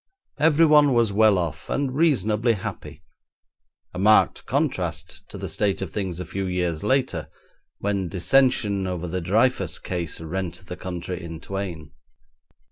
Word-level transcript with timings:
Everyone 0.39 0.95
was 0.95 1.13
well 1.13 1.37
off 1.37 1.69
and 1.69 1.93
reasonably 1.95 2.53
happy, 2.53 3.03
a 3.93 3.99
marked 3.99 4.47
contrast 4.47 5.21
to 5.29 5.37
the 5.37 5.47
state 5.47 5.79
of 5.79 5.91
things 5.91 6.19
a 6.19 6.25
few 6.25 6.47
years 6.47 6.81
later, 6.81 7.29
when 7.77 8.07
dissension 8.07 8.87
over 8.87 9.07
the 9.07 9.21
Dreyfus 9.21 9.77
case 9.77 10.19
rent 10.19 10.65
the 10.65 10.75
country 10.75 11.21
in 11.23 11.39
twain. 11.39 11.91